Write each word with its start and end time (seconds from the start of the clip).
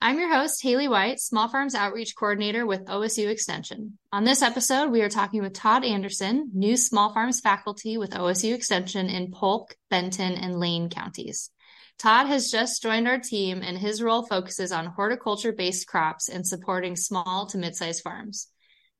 I'm 0.00 0.20
your 0.20 0.32
host, 0.32 0.62
Haley 0.62 0.86
White, 0.86 1.18
Small 1.18 1.48
Farms 1.48 1.74
Outreach 1.74 2.14
Coordinator 2.14 2.64
with 2.64 2.84
OSU 2.84 3.28
Extension. 3.28 3.98
On 4.12 4.22
this 4.22 4.42
episode, 4.42 4.92
we 4.92 5.02
are 5.02 5.08
talking 5.08 5.42
with 5.42 5.54
Todd 5.54 5.84
Anderson, 5.84 6.52
new 6.54 6.76
Small 6.76 7.12
Farms 7.12 7.40
faculty 7.40 7.98
with 7.98 8.12
OSU 8.12 8.54
Extension 8.54 9.08
in 9.08 9.32
Polk, 9.32 9.74
Benton, 9.90 10.34
and 10.34 10.60
Lane 10.60 10.88
counties. 10.88 11.50
Todd 11.98 12.28
has 12.28 12.48
just 12.48 12.80
joined 12.80 13.08
our 13.08 13.18
team, 13.18 13.60
and 13.60 13.76
his 13.76 14.00
role 14.00 14.24
focuses 14.24 14.70
on 14.70 14.86
horticulture 14.86 15.52
based 15.52 15.88
crops 15.88 16.28
and 16.28 16.46
supporting 16.46 16.94
small 16.94 17.46
to 17.46 17.58
mid 17.58 17.74
sized 17.74 18.04
farms. 18.04 18.46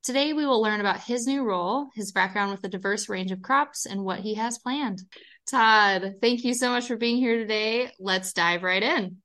Today, 0.03 0.33
we 0.33 0.47
will 0.47 0.61
learn 0.61 0.81
about 0.81 1.05
his 1.05 1.29
new 1.29 1.45
role, 1.45 1.91
his 1.95 2.11
background 2.11 2.51
with 2.51 2.65
a 2.65 2.69
diverse 2.69 3.09
range 3.09 3.31
of 3.31 3.41
crops, 3.41 3.87
and 3.87 4.03
what 4.03 4.19
he 4.19 4.35
has 4.35 4.59
planned. 4.59 5.03
Todd, 5.49 6.15
thank 6.21 6.43
you 6.43 6.55
so 6.55 6.71
much 6.71 6.89
for 6.89 6.97
being 6.97 7.19
here 7.19 7.39
today. 7.39 7.93
Let's 8.01 8.33
dive 8.33 8.65
right 8.65 8.83
in. 8.83 9.19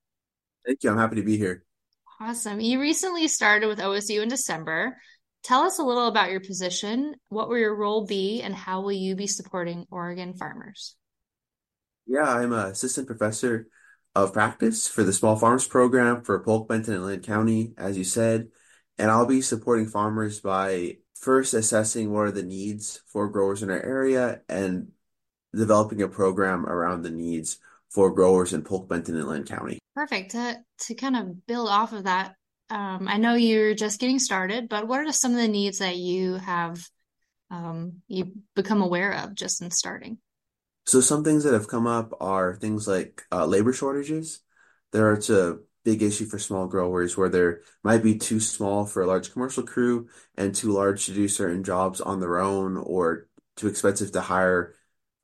Thank 0.66 0.84
you. 0.84 0.92
I'm 0.92 0.98
happy 0.98 1.18
to 1.18 1.24
be 1.24 1.38
here. 1.38 1.64
Awesome. 2.20 2.60
You 2.60 2.80
recently 2.80 3.28
started 3.28 3.68
with 3.68 3.80
OSU 3.80 4.22
in 4.22 4.30
December. 4.30 4.98
Tell 5.44 5.64
us 5.64 5.78
a 5.78 5.84
little 5.84 6.08
about 6.08 6.32
your 6.32 6.40
position. 6.40 7.16
What 7.28 7.50
will 7.50 7.58
your 7.58 7.76
role 7.76 8.06
be, 8.06 8.42
and 8.42 8.56
how 8.56 8.82
will 8.82 8.94
you 8.94 9.16
be 9.16 9.28
supporting 9.28 9.86
Oregon 9.92 10.34
farmers? 10.34 10.96
Yeah, 12.06 12.30
I'm 12.30 12.54
an 12.54 12.72
assistant 12.72 13.08
professor 13.08 13.68
of 14.16 14.32
practice 14.32 14.88
for 14.88 15.04
the 15.04 15.12
Small 15.12 15.36
Farms 15.36 15.68
program 15.68 16.24
for 16.24 16.40
Polk, 16.40 16.70
Benton, 16.70 16.94
and 16.94 17.06
Lane 17.06 17.22
County, 17.22 17.74
as 17.78 17.98
you 17.98 18.04
said. 18.04 18.48
And 18.98 19.10
I'll 19.10 19.26
be 19.26 19.42
supporting 19.42 19.88
farmers 19.88 20.40
by 20.40 20.98
first 21.16 21.54
assessing 21.54 22.12
what 22.12 22.28
are 22.28 22.32
the 22.32 22.44
needs 22.44 23.02
for 23.08 23.28
growers 23.28 23.64
in 23.64 23.70
our 23.70 23.82
area 23.82 24.42
and 24.48 24.90
developing 25.54 26.02
a 26.02 26.08
program 26.08 26.66
around 26.66 27.02
the 27.02 27.10
needs 27.10 27.58
for 27.94 28.12
growers 28.12 28.54
in 28.54 28.64
Polk, 28.64 28.90
Benton, 28.90 29.16
and 29.16 29.28
Lane 29.28 29.46
County. 29.46 29.80
Perfect. 29.96 30.32
To 30.32 30.60
to 30.80 30.96
kind 30.96 31.16
of 31.16 31.46
build 31.46 31.70
off 31.70 31.94
of 31.94 32.06
that, 32.06 32.36
um, 32.70 33.08
I 33.08 33.18
know 33.18 33.36
you're 33.36 33.76
just 33.76 34.00
getting 34.00 34.20
started, 34.20 34.68
but 34.68 34.88
what 34.88 35.00
are 35.00 35.12
some 35.12 35.32
of 35.32 35.38
the 35.38 35.48
needs 35.48 35.78
that 35.78 35.98
you 35.98 36.36
have 36.36 36.84
um, 37.52 38.02
you 38.08 38.34
become 38.56 38.82
aware 38.82 39.14
of 39.14 39.36
just 39.36 39.62
in 39.62 39.70
starting? 39.70 40.18
So 40.86 41.00
some 41.00 41.24
things 41.24 41.44
that 41.44 41.54
have 41.54 41.68
come 41.68 41.88
up 41.88 42.14
are 42.20 42.56
things 42.56 42.88
like 42.88 43.22
uh, 43.32 43.46
labor 43.46 43.72
shortages. 43.72 44.40
There 44.92 45.14
it's 45.14 45.30
a 45.30 45.60
big 45.86 46.02
issue 46.02 46.26
for 46.26 46.40
small 46.40 46.68
growers 46.68 47.16
where 47.16 47.30
there 47.30 47.62
might 47.84 48.02
be 48.04 48.18
too 48.18 48.40
small 48.40 48.86
for 48.86 49.04
a 49.04 49.08
large 49.08 49.32
commercial 49.32 49.64
crew 49.64 50.08
and 50.36 50.56
too 50.56 50.72
large 50.72 51.06
to 51.06 51.14
do 51.14 51.28
certain 51.28 51.64
jobs 51.64 52.02
on 52.02 52.20
their 52.20 52.40
own 52.40 52.78
or 52.78 53.28
too 53.56 53.68
expensive 53.68 54.12
to 54.12 54.22
hire 54.22 54.76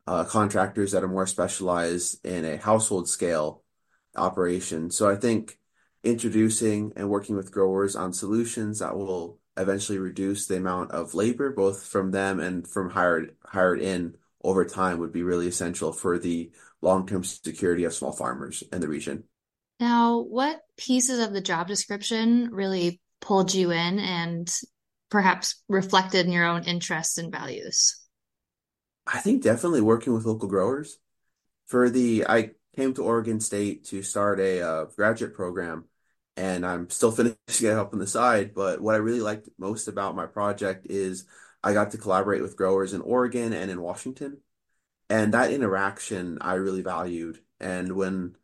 uh, 0.09 0.23
contractors 0.23 0.91
that 0.91 1.03
are 1.03 1.07
more 1.07 1.27
specialized 1.27 2.25
in 2.25 2.43
a 2.43 2.57
household 2.57 3.07
scale 3.07 3.61
operation. 4.15 4.89
So 4.89 5.07
I 5.07 5.15
think 5.15 5.59
introducing 6.03 6.93
and 6.95 7.11
working 7.11 7.35
with 7.35 7.51
growers 7.51 7.95
on 7.95 8.11
solutions 8.11 8.79
that 8.79 8.97
will 8.97 9.37
eventually 9.55 9.99
reduce 9.99 10.47
the 10.47 10.57
amount 10.57 10.89
of 10.89 11.13
labor, 11.13 11.51
both 11.51 11.85
from 11.85 12.09
them 12.09 12.39
and 12.39 12.67
from 12.67 12.89
hired 12.89 13.35
hired 13.45 13.81
in 13.81 14.15
over 14.43 14.65
time, 14.65 14.97
would 14.97 15.13
be 15.13 15.21
really 15.21 15.47
essential 15.47 15.93
for 15.93 16.17
the 16.17 16.49
long-term 16.81 17.23
security 17.23 17.83
of 17.83 17.93
small 17.93 18.11
farmers 18.11 18.63
in 18.73 18.81
the 18.81 18.87
region. 18.87 19.25
Now, 19.79 20.21
what 20.21 20.61
pieces 20.75 21.19
of 21.19 21.33
the 21.33 21.41
job 21.41 21.67
description 21.67 22.49
really 22.51 22.99
pulled 23.21 23.53
you 23.53 23.69
in 23.69 23.99
and 23.99 24.51
perhaps 25.11 25.61
reflected 25.67 26.25
in 26.25 26.31
your 26.31 26.45
own 26.45 26.63
interests 26.63 27.19
and 27.19 27.31
values? 27.31 28.08
I 29.11 29.19
think 29.19 29.41
definitely 29.41 29.81
working 29.81 30.13
with 30.13 30.25
local 30.25 30.47
growers. 30.47 30.99
For 31.67 31.89
the, 31.89 32.25
I 32.27 32.51
came 32.75 32.93
to 32.93 33.03
Oregon 33.03 33.39
State 33.39 33.85
to 33.85 34.03
start 34.03 34.39
a 34.39 34.61
uh, 34.61 34.85
graduate 34.85 35.33
program, 35.33 35.85
and 36.37 36.65
I'm 36.65 36.89
still 36.89 37.11
finishing 37.11 37.37
it 37.69 37.73
up 37.73 37.93
on 37.93 37.99
the 37.99 38.07
side. 38.07 38.53
But 38.53 38.81
what 38.81 38.95
I 38.95 38.99
really 38.99 39.21
liked 39.21 39.49
most 39.57 39.87
about 39.87 40.15
my 40.15 40.27
project 40.27 40.87
is 40.89 41.25
I 41.63 41.73
got 41.73 41.91
to 41.91 41.97
collaborate 41.97 42.41
with 42.41 42.55
growers 42.55 42.93
in 42.93 43.01
Oregon 43.01 43.51
and 43.53 43.71
in 43.71 43.81
Washington, 43.81 44.37
and 45.09 45.33
that 45.33 45.51
interaction 45.51 46.37
I 46.41 46.55
really 46.55 46.83
valued. 46.83 47.39
And 47.59 47.95
when 47.95 48.35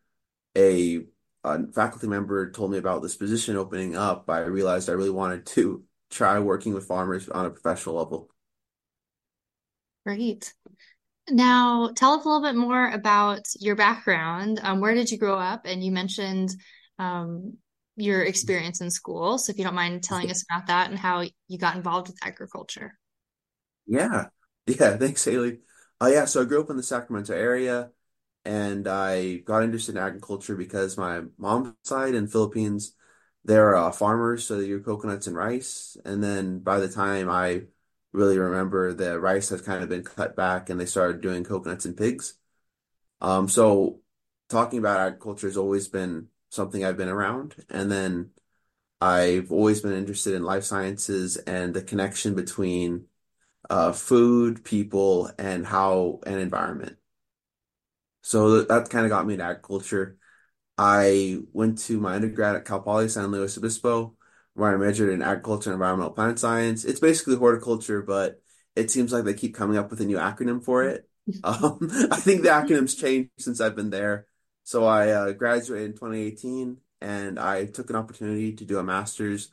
a, 0.57 1.05
a 1.43 1.67
faculty 1.67 2.07
member 2.07 2.51
told 2.51 2.71
me 2.71 2.77
about 2.79 3.03
this 3.03 3.15
position 3.15 3.55
opening 3.55 3.95
up, 3.95 4.29
I 4.29 4.39
realized 4.41 4.89
I 4.89 4.93
really 4.93 5.11
wanted 5.11 5.45
to 5.47 5.83
try 6.09 6.39
working 6.39 6.73
with 6.73 6.87
farmers 6.87 7.29
on 7.29 7.45
a 7.45 7.51
professional 7.51 7.95
level. 7.95 8.29
Great. 10.05 10.53
Now, 11.29 11.89
tell 11.95 12.13
us 12.13 12.25
a 12.25 12.27
little 12.27 12.43
bit 12.43 12.55
more 12.55 12.87
about 12.89 13.41
your 13.59 13.75
background. 13.75 14.59
Um, 14.61 14.79
where 14.79 14.93
did 14.93 15.09
you 15.09 15.17
grow 15.17 15.39
up? 15.39 15.65
And 15.65 15.83
you 15.83 15.91
mentioned 15.91 16.51
um, 16.99 17.57
your 17.95 18.21
experience 18.21 18.81
in 18.81 18.91
school. 18.91 19.39
So, 19.39 19.51
if 19.51 19.57
you 19.57 19.63
don't 19.63 19.73
mind 19.73 20.03
telling 20.03 20.29
us 20.29 20.45
about 20.49 20.67
that 20.67 20.91
and 20.91 20.99
how 20.99 21.25
you 21.47 21.57
got 21.57 21.75
involved 21.75 22.09
with 22.09 22.17
agriculture. 22.23 22.97
Yeah. 23.85 24.27
Yeah. 24.67 24.97
Thanks, 24.97 25.23
Haley. 25.23 25.59
Uh, 26.01 26.09
yeah. 26.11 26.25
So, 26.25 26.41
I 26.41 26.45
grew 26.45 26.59
up 26.59 26.71
in 26.71 26.77
the 26.77 26.81
Sacramento 26.81 27.35
area 27.35 27.91
and 28.43 28.87
I 28.87 29.37
got 29.37 29.63
interested 29.63 29.95
in 29.95 30.01
agriculture 30.01 30.55
because 30.55 30.97
my 30.97 31.21
mom's 31.37 31.75
side 31.83 32.15
in 32.15 32.27
Philippines, 32.27 32.95
they're 33.43 33.75
uh, 33.75 33.91
farmers, 33.91 34.47
so 34.47 34.59
they 34.59 34.65
do 34.65 34.81
coconuts 34.81 35.27
and 35.27 35.35
rice. 35.35 35.97
And 36.03 36.23
then 36.23 36.59
by 36.59 36.79
the 36.79 36.89
time 36.89 37.29
I 37.29 37.65
really 38.15 38.37
remember 38.37 38.93
the 38.93 39.19
rice 39.19 39.49
has 39.49 39.61
kind 39.61 39.83
of 39.83 39.89
been 39.89 40.03
cut 40.03 40.35
back 40.35 40.69
and 40.69 40.79
they 40.79 40.85
started 40.85 41.21
doing 41.21 41.43
coconuts 41.43 41.85
and 41.85 41.97
pigs. 41.97 42.35
Um, 43.21 43.47
so 43.47 44.01
talking 44.49 44.79
about 44.79 44.99
agriculture 44.99 45.47
has 45.47 45.57
always 45.57 45.87
been 45.87 46.27
something 46.49 46.83
I've 46.83 46.97
been 46.97 47.09
around. 47.09 47.55
And 47.69 47.91
then 47.91 48.31
I've 49.01 49.51
always 49.51 49.81
been 49.81 49.93
interested 49.93 50.33
in 50.33 50.43
life 50.43 50.63
sciences 50.63 51.37
and 51.37 51.73
the 51.73 51.81
connection 51.81 52.35
between 52.35 53.05
uh, 53.69 53.91
food, 53.91 54.63
people, 54.63 55.31
and 55.37 55.65
how 55.65 56.19
and 56.25 56.39
environment. 56.39 56.97
So 58.21 58.63
that 58.63 58.89
kind 58.89 59.05
of 59.05 59.09
got 59.09 59.25
me 59.27 59.33
into 59.33 59.45
agriculture. 59.45 60.17
I 60.77 61.39
went 61.53 61.77
to 61.79 61.99
my 61.99 62.15
undergrad 62.15 62.55
at 62.55 62.65
Cal 62.65 62.81
Poly 62.81 63.07
San 63.09 63.31
Luis 63.31 63.57
Obispo, 63.57 64.15
where 64.55 64.73
I 64.73 64.77
majored 64.77 65.11
in 65.11 65.21
agriculture 65.21 65.69
and 65.69 65.75
environmental 65.75 66.13
plant 66.13 66.39
science. 66.39 66.85
It's 66.85 66.99
basically 66.99 67.35
horticulture, 67.35 68.01
but 68.01 68.41
it 68.75 68.89
seems 68.89 69.13
like 69.13 69.25
they 69.25 69.33
keep 69.33 69.53
coming 69.53 69.77
up 69.77 69.91
with 69.91 70.01
a 70.01 70.05
new 70.05 70.17
acronym 70.17 70.63
for 70.63 70.83
it. 70.83 71.07
Um, 71.43 71.79
I 72.11 72.17
think 72.17 72.43
the 72.43 72.49
acronym's 72.49 72.93
changed 72.93 73.31
since 73.39 73.59
I've 73.59 73.75
been 73.75 73.89
there. 73.89 74.27
So 74.63 74.85
I 74.85 75.09
uh, 75.09 75.31
graduated 75.31 75.87
in 75.87 75.93
2018 75.93 76.77
and 77.01 77.39
I 77.39 77.65
took 77.65 77.89
an 77.89 77.95
opportunity 77.95 78.53
to 78.53 78.63
do 78.63 78.77
a 78.77 78.83
master's 78.83 79.49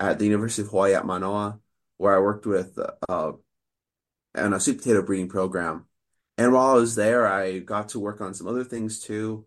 at 0.00 0.18
the 0.18 0.24
University 0.24 0.62
of 0.62 0.68
Hawaii 0.68 0.94
at 0.94 1.06
Manoa, 1.06 1.60
where 1.98 2.16
I 2.16 2.20
worked 2.20 2.44
with 2.44 2.76
uh, 3.08 3.32
on 4.34 4.52
a 4.52 4.58
sweet 4.58 4.78
potato 4.78 5.02
breeding 5.02 5.28
program. 5.28 5.86
And 6.38 6.52
while 6.52 6.70
I 6.70 6.74
was 6.74 6.96
there, 6.96 7.24
I 7.24 7.60
got 7.60 7.90
to 7.90 8.00
work 8.00 8.20
on 8.20 8.34
some 8.34 8.48
other 8.48 8.64
things 8.64 8.98
too. 8.98 9.46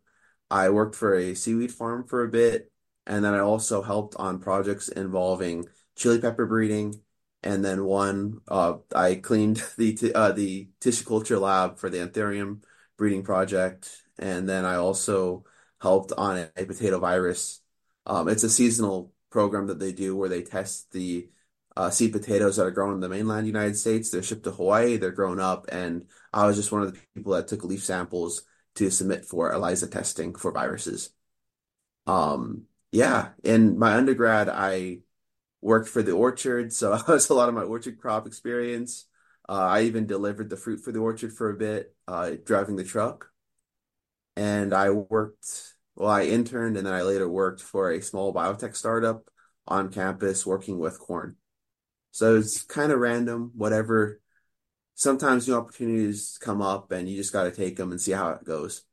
I 0.49 0.69
worked 0.69 0.95
for 0.95 1.13
a 1.13 1.33
seaweed 1.33 1.73
farm 1.73 2.07
for 2.07 2.23
a 2.23 2.29
bit 2.29 2.71
and 3.07 3.23
then 3.23 3.33
I 3.33 3.39
also 3.39 3.81
helped 3.81 4.15
on 4.17 4.39
projects 4.39 4.89
involving 4.89 5.67
chili 5.95 6.19
pepper 6.19 6.45
breeding. 6.45 7.01
And 7.43 7.63
then 7.63 7.85
one, 7.85 8.41
uh, 8.47 8.77
I 8.95 9.15
cleaned 9.15 9.63
the 9.77 9.93
t- 9.93 10.13
uh, 10.13 10.31
the 10.31 10.69
tissue 10.79 11.05
culture 11.05 11.37
lab 11.39 11.77
for 11.77 11.89
the 11.89 11.99
anthurium 11.99 12.63
breeding 12.97 13.23
project. 13.23 14.01
And 14.17 14.47
then 14.49 14.65
I 14.65 14.75
also 14.75 15.45
helped 15.81 16.11
on 16.17 16.37
a, 16.37 16.51
a 16.57 16.65
potato 16.65 16.99
virus. 16.99 17.61
Um, 18.05 18.27
it's 18.29 18.43
a 18.43 18.49
seasonal 18.49 19.13
program 19.29 19.67
that 19.67 19.79
they 19.79 19.91
do 19.91 20.15
where 20.15 20.29
they 20.29 20.41
test 20.41 20.91
the 20.91 21.29
uh, 21.75 21.89
seed 21.89 22.13
potatoes 22.13 22.55
that 22.55 22.65
are 22.65 22.71
grown 22.71 22.93
in 22.93 22.99
the 23.01 23.09
mainland 23.09 23.47
United 23.47 23.77
States. 23.77 24.09
They're 24.09 24.23
shipped 24.23 24.43
to 24.45 24.51
Hawaii. 24.51 24.97
They're 24.97 25.11
grown 25.11 25.39
up, 25.39 25.65
and 25.71 26.07
I 26.33 26.45
was 26.47 26.55
just 26.55 26.71
one 26.71 26.81
of 26.83 26.93
the 26.93 26.99
people 27.13 27.33
that 27.33 27.47
took 27.47 27.63
leaf 27.63 27.83
samples 27.83 28.43
to 28.75 28.89
submit 28.89 29.25
for 29.25 29.51
ELISA 29.51 29.87
testing 29.87 30.33
for 30.35 30.51
viruses. 30.51 31.11
Um, 32.07 32.63
yeah, 32.91 33.29
in 33.43 33.77
my 33.77 33.95
undergrad, 33.95 34.49
I 34.49 34.99
worked 35.61 35.89
for 35.89 36.01
the 36.03 36.11
orchard, 36.13 36.71
so 36.71 36.91
that 36.95 37.07
was 37.07 37.29
a 37.29 37.33
lot 37.33 37.49
of 37.49 37.55
my 37.55 37.63
orchard 37.63 37.99
crop 37.99 38.27
experience. 38.27 39.05
Uh, 39.47 39.53
I 39.53 39.81
even 39.83 40.07
delivered 40.07 40.49
the 40.49 40.57
fruit 40.57 40.83
for 40.83 40.91
the 40.91 40.99
orchard 40.99 41.33
for 41.33 41.49
a 41.49 41.57
bit, 41.57 41.95
uh, 42.07 42.31
driving 42.45 42.75
the 42.75 42.83
truck. 42.83 43.29
And 44.35 44.73
I 44.73 44.89
worked, 44.89 45.73
well, 45.95 46.09
I 46.09 46.23
interned 46.23 46.77
and 46.77 46.85
then 46.85 46.93
I 46.93 47.03
later 47.03 47.29
worked 47.29 47.61
for 47.61 47.91
a 47.91 48.01
small 48.01 48.33
biotech 48.33 48.75
startup 48.75 49.29
on 49.67 49.91
campus 49.91 50.45
working 50.45 50.79
with 50.79 50.99
corn. 50.99 51.35
So 52.11 52.37
it's 52.37 52.63
kind 52.63 52.91
of 52.91 52.99
random, 52.99 53.51
whatever. 53.55 54.19
Sometimes 54.95 55.47
new 55.47 55.55
opportunities 55.55 56.37
come 56.41 56.61
up 56.61 56.91
and 56.91 57.09
you 57.09 57.17
just 57.17 57.33
got 57.33 57.43
to 57.43 57.51
take 57.51 57.75
them 57.75 57.91
and 57.91 57.99
see 57.99 58.13
how 58.13 58.31
it 58.31 58.45
goes. 58.45 58.83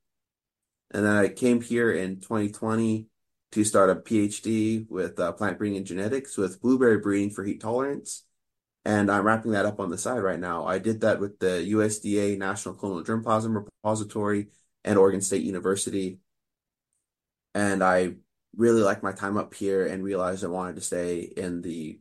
And 0.91 1.05
then 1.05 1.17
I 1.17 1.29
came 1.29 1.61
here 1.61 1.93
in 1.93 2.21
2020 2.21 3.07
to 3.53 3.65
start 3.65 3.91
a 3.91 3.95
PhD 3.95 4.89
with 4.89 5.21
uh, 5.21 5.33
plant 5.33 5.59
breeding 5.59 5.77
and 5.77 5.87
genetics 5.87 6.37
with 6.37 6.61
blueberry 6.61 6.99
breeding 6.99 7.31
for 7.31 7.45
heat 7.45 7.61
tolerance. 7.61 8.25
And 8.85 9.11
I'm 9.11 9.25
wrapping 9.25 9.53
that 9.53 9.67
up 9.67 9.79
on 9.79 9.91
the 9.91 9.99
side 9.99 10.19
right 10.19 10.41
now. 10.41 10.67
I 10.67 10.79
did 10.79 11.03
that 11.03 11.21
with 11.21 11.39
the 11.39 11.69
USDA 11.73 12.37
National 12.39 12.75
Clonal 12.75 13.05
Germplasm 13.05 13.55
Repository 13.55 14.49
and 14.85 14.99
Oregon 14.99 15.21
State 15.21 15.45
University. 15.45 16.19
And 17.55 17.85
I 17.85 18.15
really 18.57 18.83
liked 18.83 19.03
my 19.03 19.13
time 19.13 19.37
up 19.37 19.55
here 19.55 19.87
and 19.87 20.03
realized 20.03 20.45
I 20.45 20.49
wanted 20.49 20.77
to 20.77 20.83
stay 20.83 21.21
in 21.21 21.63
the 21.63 22.01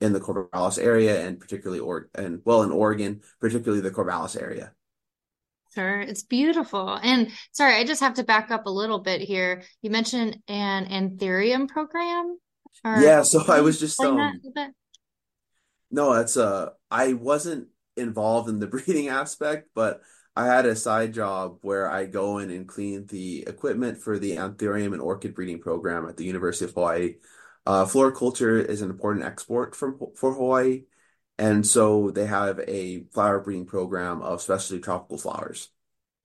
in 0.00 0.12
the 0.12 0.20
Corvallis 0.20 0.82
area 0.82 1.26
and 1.26 1.40
particularly 1.40 1.80
or 1.80 2.10
and 2.14 2.42
well 2.44 2.62
in 2.62 2.70
Oregon, 2.70 3.22
particularly 3.40 3.80
the 3.80 3.90
Corvallis 3.90 4.40
area. 4.40 4.72
Sure, 5.76 6.00
it's 6.00 6.22
beautiful. 6.22 6.98
And 7.02 7.30
sorry, 7.52 7.74
I 7.74 7.84
just 7.84 8.00
have 8.00 8.14
to 8.14 8.24
back 8.24 8.50
up 8.50 8.64
a 8.64 8.70
little 8.70 9.00
bit 9.00 9.20
here. 9.20 9.62
You 9.82 9.90
mentioned 9.90 10.38
an 10.48 10.86
anthurium 10.86 11.68
program. 11.68 12.38
Yeah, 12.82 13.20
so 13.20 13.44
I 13.46 13.60
was 13.60 13.78
just 13.78 14.00
um 14.00 14.40
no, 15.90 16.14
that's 16.14 16.38
uh 16.38 16.70
I 16.90 17.12
wasn't 17.12 17.68
involved 17.94 18.48
in 18.48 18.58
the 18.58 18.66
breeding 18.68 19.08
aspect, 19.08 19.68
but 19.74 20.00
I 20.34 20.46
had 20.46 20.64
a 20.64 20.74
side 20.74 21.12
job 21.12 21.58
where 21.60 21.90
I 21.90 22.06
go 22.06 22.38
in 22.38 22.50
and 22.50 22.66
clean 22.66 23.06
the 23.06 23.44
equipment 23.46 23.98
for 23.98 24.18
the 24.18 24.36
anthurium 24.36 24.94
and 24.94 25.02
orchid 25.02 25.34
breeding 25.34 25.60
program 25.60 26.08
at 26.08 26.16
the 26.16 26.24
University 26.24 26.64
of 26.64 26.72
Hawaii. 26.72 27.16
Uh, 27.66 27.84
floriculture 27.84 28.58
is 28.58 28.80
an 28.80 28.88
important 28.88 29.26
export 29.26 29.76
from 29.76 29.98
for 30.14 30.32
Hawaii, 30.32 30.84
and 31.38 31.66
so 31.66 32.10
they 32.10 32.26
have 32.26 32.60
a 32.66 33.04
flower 33.12 33.40
breeding 33.40 33.66
program 33.66 34.22
of 34.22 34.40
specialty 34.40 34.82
tropical 34.82 35.18
flowers. 35.18 35.68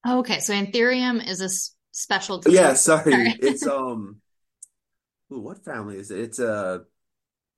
okay, 0.07 0.39
so 0.39 0.53
anthurium 0.53 1.27
is 1.27 1.41
a 1.41 1.49
specialty. 1.91 2.51
Yeah, 2.51 2.73
sorry, 2.73 3.11
sorry. 3.11 3.35
it's 3.41 3.65
um, 3.67 4.21
ooh, 5.31 5.39
what 5.39 5.63
family 5.65 5.97
is 5.97 6.11
it? 6.11 6.19
It's 6.19 6.39
a 6.39 6.83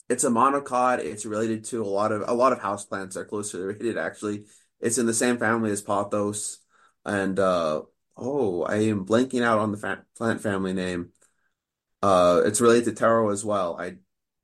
it's 0.10 0.24
a 0.24 0.30
monocot. 0.30 1.00
It's 1.00 1.26
related 1.26 1.66
to 1.66 1.84
a 1.84 1.86
lot 1.86 2.12
of 2.12 2.28
a 2.28 2.34
lot 2.34 2.54
of 2.54 2.60
houseplants 2.60 3.16
are 3.16 3.26
closely 3.26 3.62
related 3.64 3.98
actually. 3.98 4.46
It's 4.80 4.98
in 4.98 5.06
the 5.06 5.14
same 5.14 5.38
family 5.38 5.72
as 5.72 5.82
pothos, 5.82 6.58
and 7.06 7.40
uh, 7.40 7.84
oh, 8.18 8.64
I 8.64 8.76
am 8.76 9.06
blanking 9.06 9.44
out 9.44 9.60
on 9.60 9.72
the 9.72 9.78
fa 9.78 10.04
plant 10.18 10.42
family 10.42 10.74
name. 10.74 11.10
Uh, 12.02 12.42
it's 12.46 12.60
related 12.60 12.86
to 12.86 12.92
taro 12.92 13.30
as 13.30 13.46
well. 13.46 13.78
I 13.80 13.96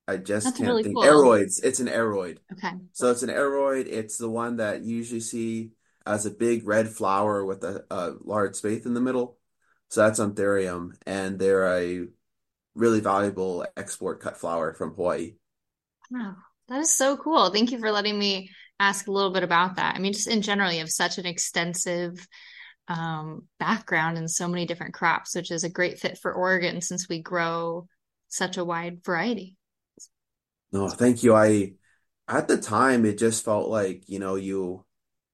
I 0.10 0.18
just 0.18 0.46
That's 0.46 0.58
can't 0.58 0.68
really 0.68 0.84
think. 0.84 0.96
Cool. 0.96 1.04
Aroids. 1.06 1.64
It's 1.64 1.80
an 1.80 1.88
aroid. 1.88 2.40
Okay. 2.52 2.72
So 2.94 3.12
it's 3.12 3.22
an 3.22 3.30
aroid. 3.30 3.86
It's 3.88 4.18
the 4.18 4.30
one 4.30 4.58
that 4.58 4.82
you 4.82 4.98
usually 4.98 5.20
see 5.20 5.72
as 6.06 6.26
a 6.26 6.32
big 6.32 6.68
red 6.68 6.90
flower 6.90 7.46
with 7.46 7.64
a, 7.64 7.86
a 7.92 8.14
large 8.22 8.56
spathe 8.56 8.88
in 8.88 8.96
the 8.96 9.02
middle. 9.02 9.38
So 9.90 10.02
that's 10.02 10.20
Anthurium, 10.20 10.94
and 11.06 11.38
they're 11.38 11.78
a 11.78 12.08
really 12.74 13.00
valuable 13.00 13.66
export 13.78 14.20
cut 14.20 14.38
flower 14.38 14.74
from 14.74 14.94
Hawaii. 14.96 15.34
Wow, 16.10 16.36
that 16.68 16.80
is 16.80 16.92
so 16.92 17.16
cool. 17.18 17.52
Thank 17.52 17.72
you 17.72 17.80
for 17.80 17.92
letting 17.92 18.18
me 18.18 18.50
ask 18.80 19.08
a 19.08 19.12
little 19.12 19.32
bit 19.32 19.44
about 19.44 19.76
that. 19.76 19.96
I 19.96 20.00
mean, 20.00 20.14
just 20.14 20.28
in 20.28 20.42
general, 20.42 20.72
you 20.72 20.80
have 20.80 20.90
such 20.90 21.20
an 21.20 21.26
extensive 21.26 22.28
um, 22.88 23.48
background 23.60 24.18
in 24.18 24.28
so 24.28 24.48
many 24.48 24.66
different 24.66 24.96
crops, 24.96 25.36
which 25.36 25.52
is 25.52 25.64
a 25.64 25.70
great 25.70 26.00
fit 26.00 26.18
for 26.18 26.34
Oregon 26.34 26.82
since 26.82 27.08
we 27.08 27.22
grow 27.22 27.88
such 28.28 28.58
a 28.58 28.66
wide 28.66 29.04
variety. 29.04 29.56
No, 30.72 30.90
thank 30.90 31.24
you. 31.24 31.34
I 31.36 31.74
at 32.28 32.48
the 32.48 32.58
time 32.58 33.06
it 33.06 33.18
just 33.18 33.44
felt 33.46 33.70
like, 33.70 34.08
you 34.10 34.20
know, 34.20 34.36
you 34.36 34.86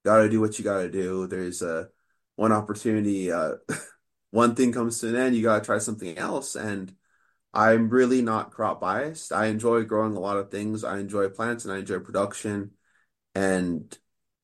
gotta 0.05 0.29
do 0.29 0.39
what 0.41 0.57
you 0.57 0.63
gotta 0.63 0.89
do. 0.89 1.27
There's 1.27 1.61
a 1.61 1.89
one 2.35 2.51
opportunity, 2.51 3.31
uh 3.31 3.55
one 4.31 4.55
thing 4.55 4.71
comes 4.73 4.99
to 4.99 5.09
an 5.09 5.15
end, 5.15 5.35
you 5.35 5.43
gotta 5.43 5.65
try 5.65 5.77
something 5.79 6.17
else. 6.17 6.55
And 6.55 6.95
I'm 7.53 7.89
really 7.89 8.21
not 8.21 8.51
crop 8.51 8.81
biased. 8.81 9.33
I 9.33 9.47
enjoy 9.47 9.83
growing 9.85 10.15
a 10.17 10.19
lot 10.21 10.37
of 10.37 10.51
things. 10.51 10.83
I 10.83 10.99
enjoy 10.99 11.29
plants 11.29 11.65
and 11.65 11.73
I 11.73 11.79
enjoy 11.79 11.99
production. 11.99 12.71
And 13.35 13.97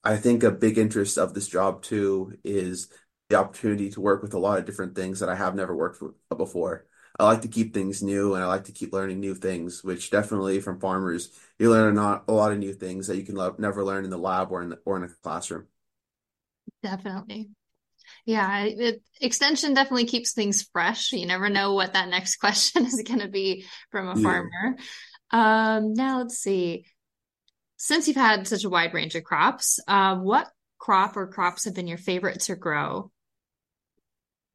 I 0.03 0.17
think 0.17 0.43
a 0.43 0.51
big 0.51 0.77
interest 0.79 1.17
of 1.19 1.33
this 1.33 1.47
job 1.47 1.83
too 1.83 2.37
is 2.43 2.89
the 3.29 3.37
opportunity 3.37 3.89
to 3.91 4.01
work 4.01 4.23
with 4.23 4.33
a 4.35 4.39
lot 4.39 4.59
of 4.59 4.65
different 4.65 4.95
things 4.95 5.19
that 5.21 5.29
I 5.29 5.35
have 5.35 5.55
never 5.55 5.75
worked 5.75 6.01
with 6.01 6.13
before. 6.37 6.87
I 7.19 7.25
like 7.25 7.41
to 7.41 7.47
keep 7.47 7.73
things 7.73 8.01
new 8.01 8.33
and 8.35 8.43
I 8.43 8.47
like 8.47 8.65
to 8.65 8.71
keep 8.71 8.93
learning 8.93 9.19
new 9.19 9.35
things, 9.35 9.83
which 9.83 10.09
definitely 10.09 10.59
from 10.59 10.79
farmers, 10.79 11.29
you 11.59 11.69
learn 11.69 11.97
a, 11.97 12.21
a 12.27 12.33
lot 12.33 12.51
of 12.51 12.59
new 12.59 12.73
things 12.73 13.07
that 13.07 13.17
you 13.17 13.23
can 13.23 13.35
lo- 13.35 13.55
never 13.57 13.83
learn 13.83 14.03
in 14.03 14.09
the 14.09 14.17
lab 14.17 14.51
or 14.51 14.61
in 14.61 14.69
the, 14.69 14.79
or 14.85 14.97
in 14.97 15.03
a 15.03 15.09
classroom. 15.21 15.67
Definitely. 16.83 17.49
Yeah, 18.25 18.63
it, 18.63 19.01
extension 19.19 19.73
definitely 19.73 20.05
keeps 20.05 20.33
things 20.33 20.67
fresh. 20.71 21.11
You 21.11 21.25
never 21.25 21.49
know 21.49 21.73
what 21.73 21.93
that 21.93 22.09
next 22.09 22.35
question 22.39 22.85
is 22.85 23.03
going 23.05 23.19
to 23.19 23.27
be 23.27 23.65
from 23.91 24.07
a 24.07 24.15
yeah. 24.15 24.23
farmer. 24.23 24.77
Um, 25.31 25.93
now 25.93 26.19
let's 26.19 26.37
see 26.37 26.85
since 27.83 28.07
you've 28.07 28.15
had 28.15 28.47
such 28.47 28.63
a 28.63 28.69
wide 28.69 28.93
range 28.93 29.15
of 29.15 29.23
crops, 29.23 29.79
uh, 29.87 30.15
what 30.15 30.47
crop 30.77 31.17
or 31.17 31.25
crops 31.25 31.65
have 31.65 31.73
been 31.73 31.87
your 31.87 31.97
favorite 31.97 32.39
to 32.41 32.55
grow? 32.55 33.11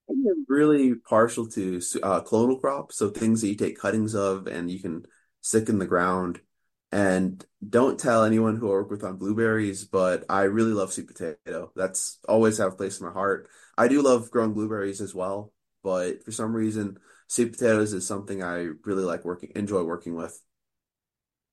I'm 0.08 0.46
really 0.48 0.94
partial 0.94 1.48
to 1.50 1.76
uh, 2.02 2.20
clonal 2.22 2.60
crops, 2.60 2.96
so 2.96 3.10
things 3.10 3.40
that 3.40 3.48
you 3.48 3.56
take 3.56 3.78
cuttings 3.78 4.14
of 4.14 4.46
and 4.46 4.70
you 4.70 4.80
can 4.80 5.04
stick 5.40 5.68
in 5.68 5.78
the 5.78 5.86
ground. 5.86 6.40
And 6.92 7.44
don't 7.68 7.98
tell 7.98 8.24
anyone 8.24 8.56
who 8.56 8.68
I 8.68 8.70
work 8.70 8.90
with 8.90 9.04
on 9.04 9.16
blueberries, 9.16 9.84
but 9.84 10.24
I 10.28 10.42
really 10.42 10.72
love 10.72 10.92
sweet 10.92 11.08
potato. 11.08 11.72
That's 11.74 12.18
always 12.28 12.58
have 12.58 12.72
a 12.72 12.76
place 12.76 13.00
in 13.00 13.06
my 13.06 13.12
heart. 13.12 13.48
I 13.76 13.88
do 13.88 14.02
love 14.02 14.30
growing 14.30 14.54
blueberries 14.54 15.00
as 15.00 15.14
well, 15.14 15.52
but 15.82 16.24
for 16.24 16.30
some 16.30 16.54
reason, 16.54 16.98
sweet 17.26 17.52
potatoes 17.52 17.92
is 17.92 18.06
something 18.06 18.42
I 18.42 18.68
really 18.84 19.04
like 19.04 19.24
working, 19.24 19.52
enjoy 19.56 19.82
working 19.82 20.14
with. 20.14 20.40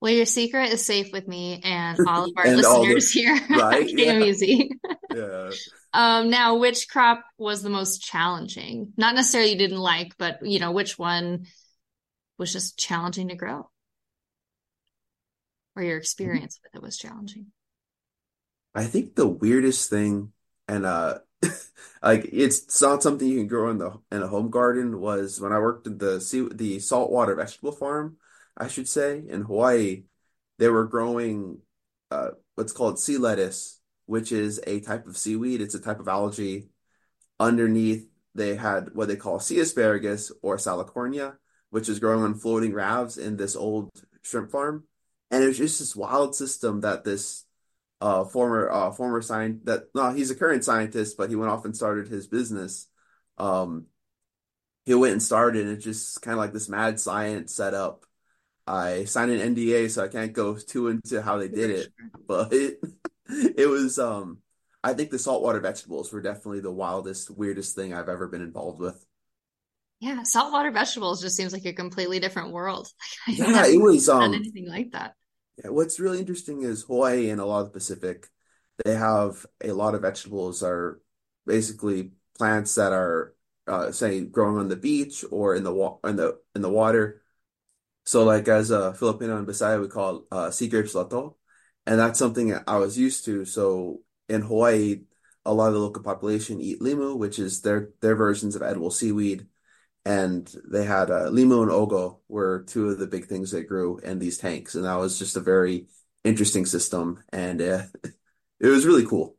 Well, 0.02 0.12
your 0.12 0.26
secret 0.26 0.72
is 0.72 0.86
safe 0.86 1.12
with 1.12 1.28
me 1.28 1.62
and 1.64 1.98
all 2.08 2.26
of 2.26 2.32
our 2.36 2.56
listeners 2.56 3.12
the, 3.14 3.20
here 3.22 3.40
right? 3.50 3.88
at 3.88 3.96
KMUZ. 3.96 4.70
Yeah. 5.16 5.52
um, 5.94 6.30
now, 6.30 6.58
which 6.58 6.88
crop 6.90 7.24
was 7.38 7.62
the 7.62 7.70
most 7.70 8.02
challenging? 8.02 8.94
Not 8.98 9.16
necessarily 9.16 9.52
you 9.52 9.58
didn't 9.58 9.78
like, 9.78 10.18
but 10.18 10.46
you 10.46 10.60
know, 10.60 10.72
which 10.72 10.98
one 10.98 11.46
was 12.38 12.52
just 12.52 12.78
challenging 12.78 13.30
to 13.30 13.36
grow? 13.36 13.70
Or 15.76 15.84
your 15.84 15.98
experience 15.98 16.60
with 16.64 16.76
it 16.76 16.84
was 16.84 16.98
challenging? 16.98 17.48
I 18.76 18.86
think 18.86 19.16
the 19.16 19.28
weirdest 19.28 19.90
thing, 19.90 20.34
and 20.68 20.86
uh, 20.86 21.20
like 22.04 22.30
it's 22.32 22.82
not 22.82 23.04
something 23.04 23.28
you 23.28 23.38
can 23.40 23.48
grow 23.48 23.70
in 23.70 23.78
the 23.78 24.00
in 24.12 24.22
a 24.22 24.28
home 24.28 24.50
garden, 24.50 25.00
was 25.00 25.40
when 25.40 25.52
I 25.52 25.60
worked 25.60 25.88
at 25.88 26.00
the 26.00 26.20
sea, 26.22 26.48
the 26.52 26.80
saltwater 26.80 27.36
vegetable 27.36 27.72
farm 27.72 28.18
I 28.58 28.68
should 28.68 28.88
say, 28.88 29.24
in 29.28 29.44
Hawaii, 29.44 30.04
they 30.60 30.70
were 30.70 30.86
growing 30.86 31.60
uh, 32.12 32.32
what's 32.56 32.72
called 32.72 33.00
sea 33.00 33.18
lettuce, 33.18 33.80
which 34.06 34.32
is 34.32 34.60
a 34.68 34.80
type 34.80 35.08
of 35.08 35.18
seaweed. 35.18 35.62
It's 35.62 35.76
a 35.76 35.80
type 35.80 36.00
of 36.00 36.08
algae. 36.08 36.70
Underneath, 37.40 38.08
they 38.36 38.56
had 38.56 38.90
what 38.94 39.08
they 39.08 39.16
call 39.16 39.40
sea 39.40 39.60
asparagus 39.60 40.32
or 40.42 40.58
salicornia, 40.58 41.38
which 41.70 41.90
is 41.90 42.00
growing 42.00 42.24
on 42.24 42.36
floating 42.36 42.74
rafts 42.74 43.18
in 43.18 43.38
this 43.38 43.56
old 43.56 43.90
shrimp 44.22 44.52
farm. 44.52 44.86
And 45.32 45.44
it 45.44 45.48
was 45.48 45.58
just 45.58 45.80
this 45.80 45.96
wild 45.96 46.36
system 46.36 46.82
that 46.82 47.04
this 47.04 47.46
uh, 48.02 48.26
former 48.26 48.70
uh, 48.70 48.92
former 48.92 49.22
scientist 49.22 49.66
that 49.66 49.84
no, 49.96 50.12
he's 50.12 50.32
a 50.32 50.36
current 50.36 50.64
scientist, 50.64 51.18
but 51.18 51.30
he 51.30 51.36
went 51.36 51.52
off 51.52 51.66
and 51.66 51.76
started 51.76 52.08
his 52.08 52.28
business. 52.28 52.88
Um, 53.38 53.88
he 54.86 54.94
went 54.94 55.14
and 55.14 55.24
started, 55.24 55.66
and 55.66 55.76
it's 55.76 55.86
just 55.86 56.22
kind 56.22 56.34
of 56.34 56.40
like 56.40 56.54
this 56.54 56.70
mad 56.70 57.00
science 57.00 57.56
setup 57.56 58.06
I 58.66 59.06
signed 59.06 59.32
an 59.32 59.56
NDA, 59.56 59.90
so 59.92 60.04
I 60.04 60.08
can't 60.08 60.34
go 60.34 60.56
too 60.56 60.88
into 60.88 61.22
how 61.22 61.38
they 61.38 61.48
did 61.50 61.70
it. 61.70 61.94
But 62.28 62.54
it, 63.28 63.54
it 63.58 63.68
was, 63.68 64.00
um, 64.00 64.40
I 64.84 64.94
think 64.94 65.10
the 65.10 65.20
saltwater 65.20 65.60
vegetables 65.60 66.12
were 66.12 66.22
definitely 66.22 66.60
the 66.60 66.72
wildest, 66.72 67.30
weirdest 67.30 67.76
thing 67.76 67.94
I've 67.94 68.10
ever 68.10 68.28
been 68.28 68.42
involved 68.42 68.80
with. 68.80 69.06
Yeah, 70.00 70.24
saltwater 70.24 70.72
vegetables 70.72 71.22
just 71.22 71.38
seems 71.38 71.54
like 71.54 71.66
a 71.66 71.74
completely 71.74 72.20
different 72.20 72.52
world. 72.52 72.90
yeah, 73.28 73.66
it 73.66 73.82
was 73.82 74.10
um 74.10 74.34
anything 74.34 74.68
like 74.68 74.92
that. 74.92 75.16
Yeah, 75.64 75.70
what's 75.70 76.00
really 76.00 76.20
interesting 76.20 76.64
is 76.64 76.84
Hawaii 76.84 77.30
and 77.30 77.40
a 77.40 77.46
lot 77.46 77.62
of 77.62 77.68
the 77.68 77.72
Pacific, 77.80 78.28
they 78.84 78.96
have 78.96 79.46
a 79.64 79.72
lot 79.72 79.96
of 79.96 80.02
vegetables 80.02 80.64
are 80.64 81.00
basically 81.46 82.12
plants 82.38 82.76
that 82.76 82.92
are 82.92 83.36
uh, 83.68 83.92
say 83.92 84.22
growing 84.26 84.58
on 84.58 84.68
the 84.68 84.76
beach 84.76 85.24
or 85.32 85.56
in 85.56 85.64
the 85.64 85.74
wa- 85.74 86.00
in 86.04 86.18
the 86.18 86.38
in 86.54 86.62
the 86.62 86.70
water 86.70 87.22
so 88.06 88.24
like 88.24 88.48
as 88.48 88.72
a 88.72 88.94
Filipino 88.94 89.38
in 89.38 89.46
Bisaya, 89.46 89.80
we 89.82 89.88
call 89.88 90.26
uh, 90.32 90.52
sea 90.52 90.68
grapes 90.68 90.94
lato, 90.94 91.36
and 91.86 92.00
that's 92.00 92.20
something 92.20 92.58
I 92.68 92.78
was 92.78 92.98
used 92.98 93.26
to. 93.26 93.46
So 93.46 94.02
in 94.30 94.42
Hawaii, 94.42 95.02
a 95.46 95.54
lot 95.54 95.68
of 95.68 95.74
the 95.74 95.80
local 95.80 96.04
population 96.04 96.62
eat 96.62 96.80
limu, 96.80 97.18
which 97.18 97.40
is 97.40 97.62
their 97.62 97.90
their 98.02 98.16
versions 98.16 98.56
of 98.56 98.62
edible 98.62 98.92
seaweed, 98.92 99.48
and 100.06 100.54
they 100.70 100.86
had 100.86 101.12
uh, 101.12 101.30
limu 101.30 101.64
and 101.64 101.72
ogo 101.72 102.20
were 102.28 102.64
two 102.68 102.90
of 102.90 103.00
the 103.00 103.08
big 103.08 103.26
things 103.26 103.52
they 103.52 103.64
grew 103.64 103.98
in 103.98 104.20
these 104.20 104.38
tanks, 104.38 104.76
and 104.76 104.86
that 104.86 104.96
was 104.96 105.20
just 105.20 105.38
a 105.38 105.42
very 105.42 105.88
interesting 106.24 106.66
system, 106.66 107.22
and 107.32 107.62
uh, 107.62 107.84
it 108.60 108.68
was 108.68 108.86
really 108.86 109.06
cool. 109.06 109.36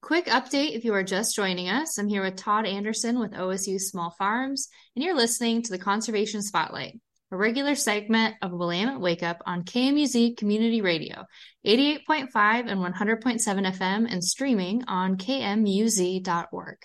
Quick 0.00 0.26
update 0.26 0.76
if 0.76 0.84
you 0.84 0.92
are 0.92 1.02
just 1.02 1.34
joining 1.34 1.70
us. 1.70 1.98
I'm 1.98 2.08
here 2.08 2.22
with 2.22 2.36
Todd 2.36 2.66
Anderson 2.66 3.18
with 3.18 3.32
OSU 3.32 3.80
Small 3.80 4.10
Farms, 4.10 4.68
and 4.94 5.04
you're 5.04 5.16
listening 5.16 5.62
to 5.62 5.70
the 5.70 5.78
Conservation 5.78 6.42
Spotlight 6.42 7.00
a 7.30 7.36
regular 7.36 7.74
segment 7.74 8.36
of 8.42 8.52
Willamette 8.52 9.00
Wake 9.00 9.22
Up 9.22 9.42
on 9.46 9.64
KMUZ 9.64 10.36
Community 10.36 10.80
Radio, 10.80 11.24
88.5 11.66 12.28
and 12.70 12.80
100.7 12.80 13.22
FM, 13.22 14.06
and 14.10 14.22
streaming 14.22 14.84
on 14.86 15.16
kmuz.org. 15.16 16.76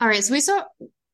All 0.00 0.08
right, 0.08 0.24
so 0.24 0.32
we 0.32 0.40
saw 0.40 0.62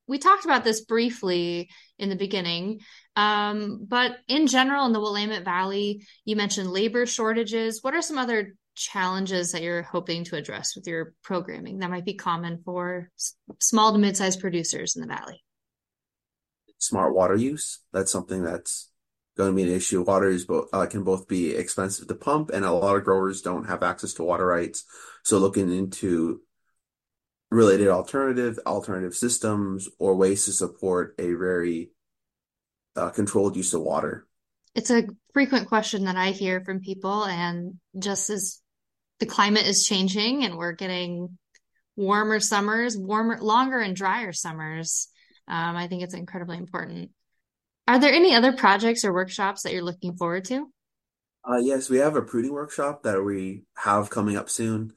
we 0.07 0.17
talked 0.17 0.45
about 0.45 0.63
this 0.63 0.81
briefly 0.81 1.69
in 1.99 2.09
the 2.09 2.15
beginning, 2.15 2.79
um, 3.15 3.85
but 3.85 4.17
in 4.27 4.47
general, 4.47 4.85
in 4.85 4.93
the 4.93 5.01
Willamette 5.01 5.43
Valley, 5.43 6.05
you 6.23 6.35
mentioned 6.35 6.71
labor 6.71 7.05
shortages. 7.05 7.83
What 7.83 7.93
are 7.93 8.01
some 8.01 8.17
other 8.17 8.55
challenges 8.75 9.51
that 9.51 9.63
you're 9.63 9.81
hoping 9.81 10.23
to 10.25 10.35
address 10.35 10.75
with 10.75 10.87
your 10.87 11.13
programming 11.23 11.79
that 11.79 11.89
might 11.89 12.05
be 12.05 12.13
common 12.13 12.61
for 12.63 13.09
small 13.59 13.91
to 13.91 13.97
mid-sized 13.97 14.39
producers 14.39 14.95
in 14.95 15.01
the 15.01 15.07
valley? 15.07 15.43
Smart 16.79 17.15
water 17.15 17.35
use. 17.35 17.79
That's 17.91 18.11
something 18.11 18.43
that's 18.43 18.91
going 19.37 19.51
to 19.51 19.55
be 19.55 19.63
an 19.63 19.75
issue. 19.75 20.01
Water 20.03 20.29
is 20.29 20.45
both 20.45 20.69
uh, 20.73 20.85
can 20.85 21.03
both 21.03 21.27
be 21.27 21.55
expensive 21.55 22.07
to 22.07 22.15
pump, 22.15 22.49
and 22.51 22.65
a 22.65 22.71
lot 22.71 22.95
of 22.95 23.03
growers 23.03 23.41
don't 23.41 23.65
have 23.65 23.83
access 23.83 24.13
to 24.15 24.23
water 24.23 24.45
rights. 24.45 24.83
So 25.23 25.37
looking 25.37 25.71
into 25.71 26.41
related 27.49 27.87
alternative 27.87 28.59
alternative 28.65 29.15
systems 29.15 29.87
or 29.99 30.15
ways 30.15 30.45
to 30.45 30.51
support 30.51 31.15
a 31.17 31.33
very 31.33 31.91
uh, 32.95 33.09
controlled 33.09 33.55
use 33.55 33.73
of 33.73 33.81
water. 33.81 34.27
It's 34.75 34.89
a 34.89 35.07
frequent 35.33 35.67
question 35.67 36.05
that 36.05 36.17
I 36.17 36.31
hear 36.31 36.61
from 36.63 36.81
people, 36.81 37.23
and 37.25 37.75
just 37.97 38.29
as 38.29 38.61
the 39.19 39.25
climate 39.25 39.65
is 39.65 39.85
changing 39.85 40.43
and 40.43 40.57
we're 40.57 40.73
getting 40.73 41.37
warmer 41.95 42.39
summers, 42.39 42.95
warmer, 42.95 43.39
longer 43.41 43.79
and 43.79 43.95
drier 43.95 44.33
summers, 44.33 45.07
um, 45.47 45.75
I 45.75 45.87
think 45.87 46.03
it's 46.03 46.13
incredibly 46.13 46.57
important. 46.57 47.11
Are 47.87 47.99
there 47.99 48.11
any 48.11 48.35
other 48.35 48.53
projects 48.53 49.05
or 49.05 49.13
workshops 49.13 49.63
that 49.63 49.73
you're 49.73 49.83
looking 49.83 50.15
forward 50.15 50.45
to? 50.45 50.71
Uh, 51.49 51.57
yes, 51.57 51.89
we 51.89 51.97
have 51.99 52.15
a 52.15 52.21
pruning 52.21 52.51
workshop 52.51 53.03
that 53.03 53.23
we 53.23 53.63
have 53.75 54.09
coming 54.09 54.35
up 54.35 54.49
soon, 54.49 54.93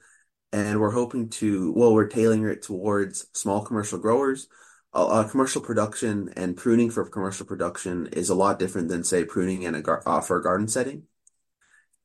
and 0.51 0.81
we're 0.81 0.91
hoping 0.91 1.29
to, 1.29 1.71
well, 1.73 1.93
we're 1.93 2.07
tailoring 2.07 2.45
it 2.45 2.61
towards 2.61 3.27
small 3.33 3.61
commercial 3.63 3.99
growers. 3.99 4.47
Uh, 4.93 5.23
commercial 5.23 5.61
production 5.61 6.33
and 6.35 6.57
pruning 6.57 6.89
for 6.89 7.07
commercial 7.09 7.45
production 7.45 8.07
is 8.07 8.29
a 8.29 8.35
lot 8.35 8.59
different 8.59 8.89
than, 8.89 9.05
say, 9.05 9.23
pruning 9.23 9.63
in 9.63 9.73
a 9.75 9.81
gar 9.81 10.03
uh, 10.05 10.19
for 10.19 10.37
a 10.37 10.43
garden 10.43 10.67
setting. 10.67 11.03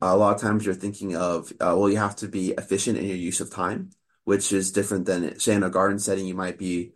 a 0.00 0.16
lot 0.16 0.34
of 0.34 0.40
times 0.40 0.64
you're 0.64 0.74
thinking 0.74 1.16
of, 1.16 1.50
uh, 1.60 1.74
well, 1.76 1.88
you 1.88 1.96
have 1.96 2.16
to 2.16 2.28
be 2.28 2.52
efficient 2.52 2.98
in 2.98 3.06
your 3.06 3.16
use 3.16 3.40
of 3.40 3.50
time, 3.50 3.90
which 4.24 4.52
is 4.52 4.72
different 4.72 5.06
than, 5.06 5.38
say, 5.40 5.54
in 5.54 5.62
a 5.62 5.70
garden 5.70 5.98
setting, 5.98 6.26
you 6.26 6.34
might 6.34 6.58
be 6.58 6.92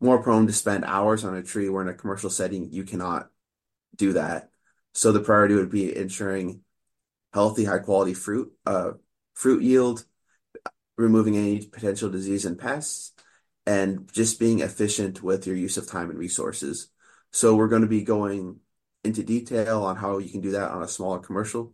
more 0.00 0.22
prone 0.22 0.46
to 0.46 0.52
spend 0.52 0.84
hours 0.84 1.24
on 1.24 1.36
a 1.36 1.42
tree, 1.42 1.68
where 1.68 1.82
in 1.82 1.88
a 1.88 1.94
commercial 1.94 2.30
setting, 2.30 2.72
you 2.72 2.84
cannot 2.84 3.30
do 3.96 4.14
that. 4.14 4.50
So 4.94 5.12
the 5.12 5.20
priority 5.20 5.54
would 5.54 5.70
be 5.70 5.94
ensuring 5.96 6.60
healthy, 7.32 7.64
high 7.64 7.78
quality 7.78 8.14
fruit, 8.14 8.52
uh, 8.66 8.92
fruit 9.34 9.62
yield, 9.62 10.04
removing 10.96 11.36
any 11.36 11.64
potential 11.64 12.10
disease 12.10 12.44
and 12.44 12.58
pests, 12.58 13.12
and 13.66 14.10
just 14.12 14.40
being 14.40 14.60
efficient 14.60 15.22
with 15.22 15.46
your 15.46 15.56
use 15.56 15.76
of 15.76 15.86
time 15.86 16.10
and 16.10 16.18
resources. 16.18 16.88
So 17.30 17.54
we're 17.54 17.68
going 17.68 17.82
to 17.82 17.88
be 17.88 18.02
going 18.02 18.60
into 19.04 19.22
detail 19.22 19.84
on 19.84 19.96
how 19.96 20.18
you 20.18 20.30
can 20.30 20.40
do 20.40 20.52
that 20.52 20.70
on 20.70 20.82
a 20.82 20.88
smaller 20.88 21.20
commercial 21.20 21.72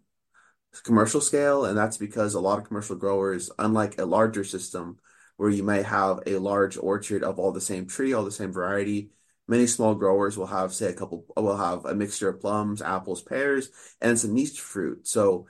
commercial 0.82 1.20
scale, 1.22 1.64
and 1.64 1.76
that's 1.76 1.96
because 1.96 2.34
a 2.34 2.40
lot 2.40 2.58
of 2.58 2.66
commercial 2.66 2.96
growers, 2.96 3.50
unlike 3.58 3.98
a 3.98 4.04
larger 4.04 4.44
system, 4.44 4.98
where 5.36 5.50
you 5.50 5.62
might 5.62 5.84
have 5.84 6.20
a 6.26 6.38
large 6.38 6.76
orchard 6.76 7.22
of 7.22 7.38
all 7.38 7.52
the 7.52 7.60
same 7.60 7.86
tree, 7.86 8.12
all 8.12 8.24
the 8.24 8.30
same 8.30 8.52
variety. 8.52 9.10
Many 9.48 9.66
small 9.66 9.94
growers 9.94 10.36
will 10.36 10.46
have, 10.46 10.74
say, 10.74 10.88
a 10.88 10.92
couple, 10.92 11.24
will 11.36 11.56
have 11.56 11.84
a 11.84 11.94
mixture 11.94 12.28
of 12.28 12.40
plums, 12.40 12.82
apples, 12.82 13.22
pears, 13.22 13.70
and 14.00 14.18
some 14.18 14.34
niche 14.34 14.60
fruit. 14.60 15.06
So 15.06 15.46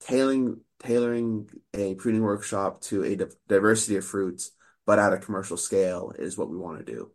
tailoring 0.00 0.60
tailoring 0.82 1.48
a 1.74 1.94
pruning 1.94 2.22
workshop 2.22 2.80
to 2.80 3.04
a 3.04 3.28
diversity 3.48 3.96
of 3.96 4.04
fruits, 4.04 4.52
but 4.86 4.98
at 4.98 5.12
a 5.12 5.18
commercial 5.18 5.56
scale, 5.56 6.12
is 6.18 6.38
what 6.38 6.50
we 6.50 6.56
want 6.56 6.78
to 6.78 6.92
do. 6.92 7.10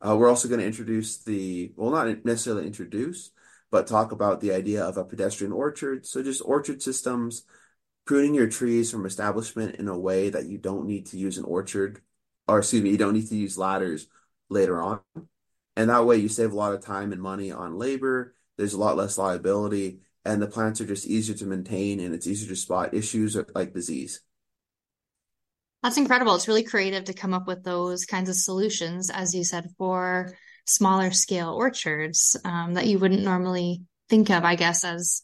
Uh, 0.00 0.16
we're 0.16 0.28
also 0.28 0.48
going 0.48 0.60
to 0.60 0.66
introduce 0.66 1.18
the, 1.18 1.72
well, 1.76 1.90
not 1.90 2.24
necessarily 2.24 2.66
introduce, 2.66 3.30
but 3.70 3.86
talk 3.86 4.12
about 4.12 4.40
the 4.40 4.52
idea 4.52 4.84
of 4.84 4.96
a 4.96 5.04
pedestrian 5.04 5.52
orchard. 5.52 6.06
So 6.06 6.22
just 6.22 6.42
orchard 6.44 6.82
systems 6.82 7.44
pruning 8.08 8.32
your 8.32 8.48
trees 8.48 8.90
from 8.90 9.04
establishment 9.04 9.76
in 9.76 9.86
a 9.86 9.98
way 9.98 10.30
that 10.30 10.46
you 10.46 10.56
don't 10.56 10.86
need 10.86 11.04
to 11.04 11.18
use 11.18 11.36
an 11.36 11.44
orchard, 11.44 12.00
or 12.48 12.58
excuse 12.58 12.82
me, 12.82 12.88
you 12.88 12.96
don't 12.96 13.12
need 13.12 13.28
to 13.28 13.36
use 13.36 13.58
ladders 13.58 14.06
later 14.48 14.80
on. 14.80 14.98
And 15.76 15.90
that 15.90 16.06
way 16.06 16.16
you 16.16 16.30
save 16.30 16.52
a 16.52 16.56
lot 16.56 16.72
of 16.72 16.82
time 16.82 17.12
and 17.12 17.20
money 17.20 17.52
on 17.52 17.78
labor. 17.78 18.34
There's 18.56 18.72
a 18.72 18.78
lot 18.78 18.96
less 18.96 19.18
liability, 19.18 20.00
and 20.24 20.40
the 20.40 20.46
plants 20.46 20.80
are 20.80 20.86
just 20.86 21.06
easier 21.06 21.36
to 21.36 21.44
maintain 21.44 22.00
and 22.00 22.14
it's 22.14 22.26
easier 22.26 22.48
to 22.48 22.56
spot 22.56 22.94
issues 22.94 23.36
like 23.54 23.74
disease. 23.74 24.22
That's 25.82 25.98
incredible. 25.98 26.34
It's 26.34 26.48
really 26.48 26.64
creative 26.64 27.04
to 27.04 27.12
come 27.12 27.34
up 27.34 27.46
with 27.46 27.62
those 27.62 28.06
kinds 28.06 28.30
of 28.30 28.36
solutions, 28.36 29.10
as 29.10 29.34
you 29.34 29.44
said, 29.44 29.68
for 29.76 30.34
smaller 30.66 31.10
scale 31.10 31.52
orchards 31.52 32.36
um, 32.42 32.72
that 32.72 32.86
you 32.86 32.98
wouldn't 32.98 33.22
normally 33.22 33.82
think 34.08 34.30
of, 34.30 34.44
I 34.44 34.54
guess, 34.54 34.82
as 34.82 35.20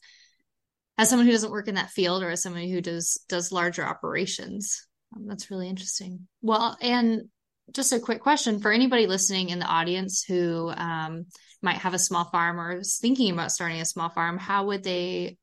as 0.96 1.08
someone 1.08 1.26
who 1.26 1.32
doesn't 1.32 1.50
work 1.50 1.68
in 1.68 1.74
that 1.74 1.90
field 1.90 2.22
or 2.22 2.30
as 2.30 2.42
someone 2.42 2.68
who 2.68 2.80
does 2.80 3.18
does 3.28 3.52
larger 3.52 3.84
operations. 3.84 4.86
Um, 5.14 5.26
that's 5.26 5.50
really 5.50 5.68
interesting. 5.68 6.26
Well 6.42 6.76
and 6.80 7.28
just 7.72 7.92
a 7.92 8.00
quick 8.00 8.20
question 8.20 8.60
for 8.60 8.70
anybody 8.70 9.06
listening 9.06 9.48
in 9.48 9.58
the 9.58 9.66
audience 9.66 10.22
who 10.22 10.70
um, 10.76 11.26
might 11.62 11.78
have 11.78 11.94
a 11.94 11.98
small 11.98 12.24
farm 12.24 12.60
or 12.60 12.78
is 12.78 12.98
thinking 12.98 13.32
about 13.32 13.52
starting 13.52 13.80
a 13.80 13.86
small 13.86 14.10
farm 14.10 14.36
how 14.36 14.66
would 14.66 14.84
they 14.84 15.38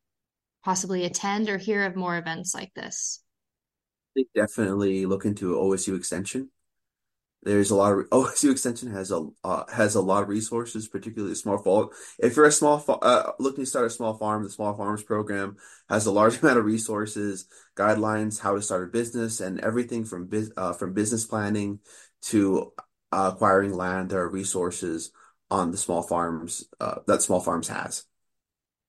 possibly 0.64 1.04
attend 1.04 1.48
or 1.48 1.58
hear 1.58 1.84
of 1.84 1.96
more 1.96 2.16
events 2.16 2.54
like 2.54 2.72
this? 2.74 3.22
Definitely 4.34 5.06
look 5.06 5.24
into 5.24 5.54
OSU 5.56 5.96
extension 5.96 6.50
there's 7.42 7.70
a 7.70 7.76
lot 7.76 7.92
of 7.92 7.98
OSU 8.10 8.50
Extension 8.50 8.90
has 8.90 9.10
a 9.10 9.26
uh, 9.44 9.64
has 9.72 9.94
a 9.94 10.00
lot 10.00 10.22
of 10.22 10.28
resources, 10.28 10.88
particularly 10.88 11.34
small 11.34 11.58
farm. 11.58 11.88
If 12.18 12.36
you're 12.36 12.46
a 12.46 12.52
small 12.52 12.84
uh, 13.02 13.32
looking 13.38 13.64
to 13.64 13.70
start 13.70 13.86
a 13.86 13.90
small 13.90 14.14
farm, 14.14 14.42
the 14.42 14.50
Small 14.50 14.74
Farms 14.76 15.02
Program 15.02 15.56
has 15.88 16.06
a 16.06 16.12
large 16.12 16.38
amount 16.42 16.58
of 16.58 16.64
resources, 16.64 17.46
guidelines, 17.76 18.40
how 18.40 18.54
to 18.54 18.62
start 18.62 18.84
a 18.84 18.86
business, 18.86 19.40
and 19.40 19.60
everything 19.60 20.04
from 20.04 20.26
biz, 20.26 20.52
uh, 20.56 20.72
from 20.72 20.94
business 20.94 21.24
planning 21.24 21.80
to 22.22 22.72
acquiring 23.10 23.74
land. 23.74 24.10
There 24.10 24.20
are 24.20 24.28
resources 24.28 25.10
on 25.50 25.70
the 25.70 25.76
small 25.76 26.02
farms 26.02 26.64
uh, 26.80 27.00
that 27.06 27.22
Small 27.22 27.40
Farms 27.40 27.68
has. 27.68 28.04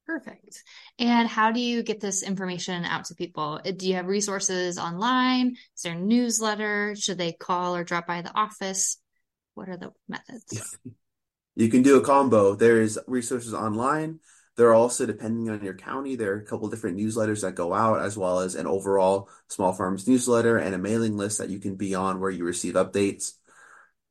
Perfect. 0.05 0.63
And 0.99 1.27
how 1.27 1.51
do 1.51 1.59
you 1.59 1.81
get 1.81 1.99
this 1.99 2.21
information 2.21 2.85
out 2.85 3.05
to 3.05 3.15
people? 3.15 3.59
Uh, 3.65 3.71
do 3.71 3.87
you 3.87 3.95
have 3.95 4.05
resources 4.05 4.77
online? 4.77 5.55
Is 5.75 5.81
there 5.83 5.93
a 5.93 5.99
newsletter? 5.99 6.95
Should 6.95 7.17
they 7.17 7.31
call 7.31 7.75
or 7.75 7.83
drop 7.83 8.05
by 8.05 8.21
the 8.21 8.35
office? 8.37 8.97
What 9.55 9.69
are 9.69 9.77
the 9.77 9.91
methods? 10.07 10.77
You 11.55 11.69
can 11.69 11.81
do 11.81 11.97
a 11.97 12.01
combo. 12.01 12.55
There's 12.55 12.97
resources 13.07 13.53
online. 13.53 14.19
There 14.55 14.67
are 14.67 14.73
also, 14.75 15.07
depending 15.07 15.49
on 15.49 15.63
your 15.63 15.73
county, 15.73 16.15
there 16.15 16.33
are 16.33 16.39
a 16.39 16.45
couple 16.45 16.69
different 16.69 16.97
newsletters 16.97 17.41
that 17.41 17.55
go 17.55 17.73
out, 17.73 18.01
as 18.01 18.15
well 18.15 18.39
as 18.39 18.53
an 18.53 18.67
overall 18.67 19.29
small 19.49 19.73
farms 19.73 20.07
newsletter 20.07 20.57
and 20.57 20.75
a 20.75 20.79
mailing 20.79 21.17
list 21.17 21.39
that 21.39 21.49
you 21.49 21.59
can 21.59 21.75
be 21.75 21.95
on 21.95 22.19
where 22.19 22.29
you 22.29 22.43
receive 22.43 22.75
updates. 22.75 23.33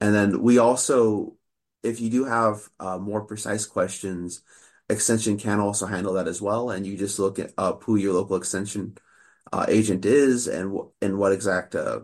And 0.00 0.12
then 0.12 0.42
we 0.42 0.58
also, 0.58 1.36
if 1.84 2.00
you 2.00 2.10
do 2.10 2.24
have 2.24 2.68
uh, 2.80 2.98
more 2.98 3.22
precise 3.22 3.66
questions, 3.66 4.42
extension 4.92 5.38
can 5.38 5.60
also 5.60 5.86
handle 5.86 6.14
that 6.14 6.28
as 6.28 6.40
well. 6.40 6.70
And 6.70 6.86
you 6.86 6.96
just 6.96 7.18
look 7.18 7.38
at 7.38 7.52
up 7.58 7.82
who 7.84 7.96
your 7.96 8.12
local 8.12 8.36
extension 8.36 8.96
uh, 9.52 9.66
agent 9.68 10.04
is 10.04 10.48
and 10.48 10.78
and 11.00 11.18
what 11.18 11.32
exact 11.32 11.74
uh, 11.74 12.00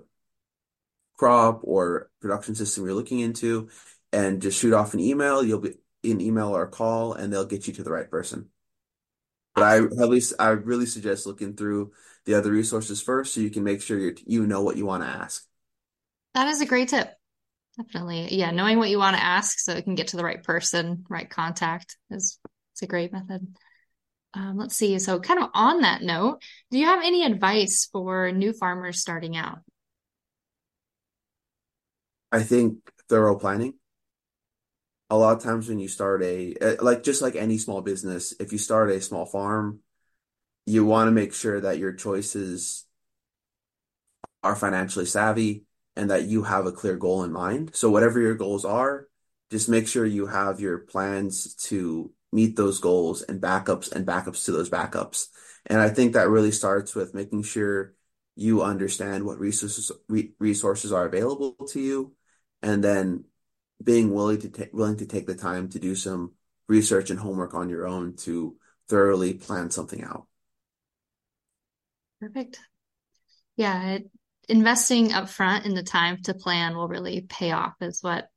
crop 1.16 1.60
or 1.64 2.10
production 2.20 2.54
system 2.54 2.84
you're 2.84 2.94
looking 2.94 3.20
into, 3.20 3.68
and 4.12 4.42
just 4.42 4.58
shoot 4.58 4.74
off 4.74 4.94
an 4.94 5.00
email. 5.00 5.44
You'll 5.44 5.60
be 5.60 5.74
an 6.04 6.20
email 6.20 6.56
or 6.56 6.62
a 6.62 6.68
call, 6.70 7.12
and 7.12 7.32
they'll 7.32 7.44
get 7.46 7.66
you 7.66 7.74
to 7.74 7.82
the 7.82 7.92
right 7.92 8.10
person. 8.10 8.48
But 9.54 9.64
I 9.64 9.76
at 9.78 10.08
least 10.08 10.34
I 10.38 10.50
really 10.50 10.86
suggest 10.86 11.26
looking 11.26 11.54
through 11.54 11.92
the 12.24 12.34
other 12.34 12.50
resources 12.50 13.02
first, 13.02 13.34
so 13.34 13.40
you 13.40 13.50
can 13.50 13.64
make 13.64 13.82
sure 13.82 13.98
you 13.98 14.14
you 14.26 14.46
know 14.46 14.62
what 14.62 14.76
you 14.76 14.86
want 14.86 15.02
to 15.02 15.08
ask. 15.08 15.46
That 16.34 16.48
is 16.48 16.60
a 16.60 16.66
great 16.66 16.88
tip. 16.88 17.12
Definitely. 17.76 18.34
Yeah, 18.34 18.50
knowing 18.50 18.78
what 18.78 18.90
you 18.90 18.98
want 18.98 19.16
to 19.16 19.22
ask 19.22 19.60
so 19.60 19.72
it 19.72 19.84
can 19.84 19.94
get 19.94 20.08
to 20.08 20.16
the 20.16 20.24
right 20.24 20.42
person, 20.42 21.04
right 21.08 21.28
contact 21.28 21.96
is 22.10 22.38
it's 22.78 22.82
a 22.84 22.86
great 22.86 23.12
method. 23.12 23.56
Um, 24.34 24.56
let's 24.56 24.76
see. 24.76 24.96
So, 25.00 25.18
kind 25.18 25.42
of 25.42 25.50
on 25.52 25.80
that 25.80 26.02
note, 26.02 26.40
do 26.70 26.78
you 26.78 26.86
have 26.86 27.02
any 27.02 27.24
advice 27.24 27.88
for 27.90 28.30
new 28.30 28.52
farmers 28.52 29.00
starting 29.00 29.36
out? 29.36 29.58
I 32.30 32.44
think 32.44 32.76
thorough 33.08 33.36
planning. 33.36 33.74
A 35.10 35.16
lot 35.16 35.36
of 35.36 35.42
times 35.42 35.68
when 35.68 35.80
you 35.80 35.88
start 35.88 36.22
a, 36.22 36.54
eh, 36.60 36.76
like 36.80 37.02
just 37.02 37.20
like 37.20 37.34
any 37.34 37.58
small 37.58 37.80
business, 37.80 38.32
if 38.38 38.52
you 38.52 38.58
start 38.58 38.90
a 38.90 39.00
small 39.00 39.26
farm, 39.26 39.80
you 40.66 40.84
want 40.84 41.08
to 41.08 41.12
make 41.12 41.34
sure 41.34 41.60
that 41.60 41.78
your 41.78 41.94
choices 41.94 42.84
are 44.44 44.54
financially 44.54 45.06
savvy 45.06 45.64
and 45.96 46.10
that 46.10 46.26
you 46.26 46.44
have 46.44 46.66
a 46.66 46.72
clear 46.72 46.96
goal 46.96 47.24
in 47.24 47.32
mind. 47.32 47.74
So, 47.74 47.90
whatever 47.90 48.20
your 48.20 48.34
goals 48.34 48.64
are, 48.64 49.08
just 49.50 49.68
make 49.68 49.88
sure 49.88 50.06
you 50.06 50.26
have 50.26 50.60
your 50.60 50.78
plans 50.78 51.54
to 51.54 52.12
meet 52.32 52.56
those 52.56 52.78
goals 52.78 53.22
and 53.22 53.40
backups 53.40 53.90
and 53.92 54.06
backups 54.06 54.44
to 54.44 54.52
those 54.52 54.70
backups. 54.70 55.26
And 55.66 55.80
I 55.80 55.88
think 55.88 56.12
that 56.12 56.28
really 56.28 56.52
starts 56.52 56.94
with 56.94 57.14
making 57.14 57.42
sure 57.42 57.94
you 58.36 58.62
understand 58.62 59.24
what 59.24 59.40
resources 59.40 59.90
re- 60.08 60.32
resources 60.38 60.92
are 60.92 61.06
available 61.06 61.52
to 61.70 61.80
you 61.80 62.12
and 62.62 62.82
then 62.82 63.24
being 63.82 64.12
willing 64.12 64.40
to 64.40 64.48
take 64.48 64.72
willing 64.72 64.96
to 64.96 65.06
take 65.06 65.26
the 65.26 65.34
time 65.34 65.68
to 65.70 65.78
do 65.78 65.94
some 65.94 66.32
research 66.68 67.10
and 67.10 67.18
homework 67.18 67.54
on 67.54 67.68
your 67.68 67.86
own 67.86 68.14
to 68.16 68.56
thoroughly 68.88 69.34
plan 69.34 69.70
something 69.70 70.02
out. 70.02 70.26
Perfect. 72.20 72.58
Yeah, 73.56 73.90
it, 73.90 74.10
investing 74.48 75.10
upfront 75.10 75.66
in 75.66 75.74
the 75.74 75.82
time 75.82 76.22
to 76.22 76.34
plan 76.34 76.76
will 76.76 76.88
really 76.88 77.22
pay 77.28 77.52
off, 77.52 77.74
is 77.80 78.02
what 78.02 78.28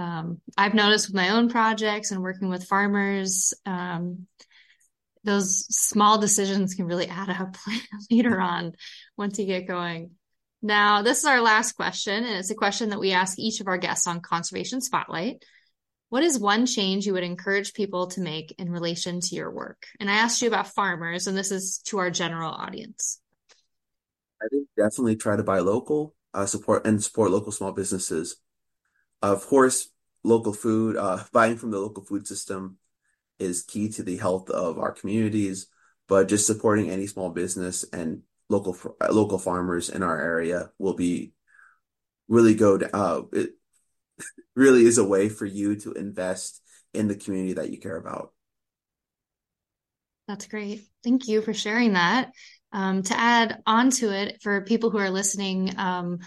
um, 0.00 0.40
I've 0.56 0.72
noticed 0.72 1.08
with 1.08 1.14
my 1.14 1.28
own 1.30 1.50
projects 1.50 2.10
and 2.10 2.22
working 2.22 2.48
with 2.48 2.64
farmers. 2.64 3.52
Um, 3.66 4.26
those 5.24 5.66
small 5.68 6.18
decisions 6.18 6.72
can 6.72 6.86
really 6.86 7.06
add 7.06 7.28
up 7.28 7.56
later 8.10 8.40
on 8.40 8.72
once 9.18 9.38
you 9.38 9.44
get 9.44 9.68
going. 9.68 10.12
Now, 10.62 11.02
this 11.02 11.18
is 11.18 11.24
our 11.26 11.42
last 11.42 11.72
question, 11.72 12.24
and 12.24 12.36
it's 12.36 12.50
a 12.50 12.54
question 12.54 12.90
that 12.90 13.00
we 13.00 13.12
ask 13.12 13.38
each 13.38 13.60
of 13.60 13.66
our 13.66 13.76
guests 13.76 14.06
on 14.06 14.20
Conservation 14.20 14.80
Spotlight. 14.80 15.44
What 16.08 16.22
is 16.22 16.38
one 16.38 16.64
change 16.64 17.06
you 17.06 17.12
would 17.12 17.22
encourage 17.22 17.74
people 17.74 18.06
to 18.08 18.22
make 18.22 18.54
in 18.58 18.70
relation 18.70 19.20
to 19.20 19.34
your 19.34 19.50
work? 19.50 19.86
And 20.00 20.10
I 20.10 20.14
asked 20.14 20.40
you 20.40 20.48
about 20.48 20.68
farmers, 20.68 21.26
and 21.26 21.36
this 21.36 21.50
is 21.50 21.78
to 21.86 21.98
our 21.98 22.10
general 22.10 22.52
audience. 22.52 23.20
I 24.42 24.48
think 24.48 24.66
definitely 24.76 25.16
try 25.16 25.36
to 25.36 25.42
buy 25.42 25.58
local, 25.58 26.14
uh, 26.32 26.46
support 26.46 26.86
and 26.86 27.02
support 27.02 27.30
local 27.30 27.52
small 27.52 27.72
businesses. 27.72 28.36
Of 29.22 29.46
course, 29.46 29.88
local 30.24 30.52
food, 30.52 30.96
uh, 30.96 31.24
buying 31.32 31.56
from 31.56 31.70
the 31.70 31.78
local 31.78 32.04
food 32.04 32.26
system 32.26 32.78
is 33.38 33.62
key 33.62 33.88
to 33.90 34.02
the 34.02 34.16
health 34.16 34.50
of 34.50 34.78
our 34.78 34.92
communities, 34.92 35.66
but 36.08 36.28
just 36.28 36.46
supporting 36.46 36.90
any 36.90 37.06
small 37.06 37.30
business 37.30 37.84
and 37.92 38.22
local 38.48 38.76
local 39.10 39.38
farmers 39.38 39.88
in 39.88 40.02
our 40.02 40.20
area 40.20 40.70
will 40.78 40.94
be 40.94 41.32
really 42.28 42.54
go 42.54 42.78
uh, 42.92 43.22
it 43.32 43.50
really 44.56 44.84
is 44.84 44.98
a 44.98 45.04
way 45.04 45.28
for 45.28 45.46
you 45.46 45.76
to 45.76 45.92
invest 45.92 46.60
in 46.92 47.08
the 47.08 47.14
community 47.14 47.54
that 47.54 47.70
you 47.70 47.78
care 47.78 47.96
about. 47.96 48.32
That's 50.26 50.46
great. 50.46 50.82
Thank 51.02 51.28
you 51.28 51.42
for 51.42 51.54
sharing 51.54 51.94
that. 51.94 52.30
Um, 52.72 53.02
to 53.02 53.18
add 53.18 53.62
on 53.66 53.90
to 53.90 54.10
it 54.14 54.40
for 54.42 54.60
people 54.60 54.90
who 54.90 54.98
are 54.98 55.10
listening, 55.10 55.74
um, 55.76 56.20